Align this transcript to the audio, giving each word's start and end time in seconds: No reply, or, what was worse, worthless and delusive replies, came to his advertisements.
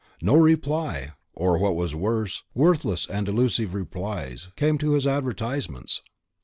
No 0.19 0.35
reply, 0.35 1.11
or, 1.35 1.59
what 1.59 1.75
was 1.75 1.93
worse, 1.93 2.41
worthless 2.55 3.05
and 3.05 3.23
delusive 3.23 3.75
replies, 3.75 4.47
came 4.55 4.79
to 4.79 4.93
his 4.93 5.05
advertisements. 5.05 6.01